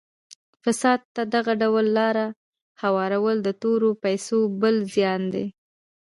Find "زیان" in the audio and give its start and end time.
4.93-5.21